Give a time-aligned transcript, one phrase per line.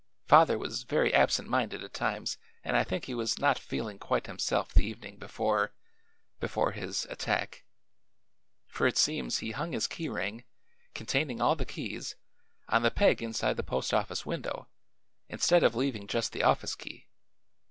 [0.25, 4.25] "Father was very absent minded at times, and I think he was not feeling quite
[4.25, 5.75] himself the evening before
[6.39, 7.65] before his attack.
[8.65, 10.43] For it seems he hung his key ring,
[10.95, 12.15] containing all the keys,
[12.67, 14.67] on the peg inside the post office window,
[15.29, 17.07] instead of leaving just the office key.